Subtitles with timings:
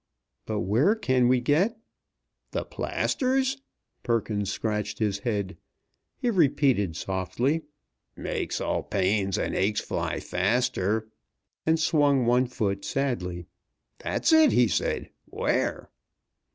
[0.47, 1.77] "But where can we get"
[2.53, 3.57] "The plasters?"
[4.01, 5.57] Perkins scratched his head.
[6.17, 7.65] He repeated softly,
[8.15, 11.07] "Makes all pains and aches fly faster,"
[11.67, 13.45] and swung one foot sadly.
[13.99, 15.91] "That's it," he said; "where?"